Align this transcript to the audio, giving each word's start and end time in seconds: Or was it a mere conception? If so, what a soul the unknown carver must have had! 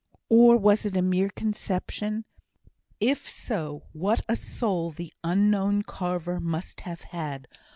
Or 0.29 0.57
was 0.57 0.83
it 0.83 0.97
a 0.97 1.01
mere 1.03 1.29
conception? 1.29 2.25
If 2.99 3.29
so, 3.29 3.83
what 3.93 4.21
a 4.27 4.35
soul 4.35 4.89
the 4.89 5.13
unknown 5.23 5.83
carver 5.83 6.39
must 6.39 6.81
have 6.81 7.01
had! 7.01 7.47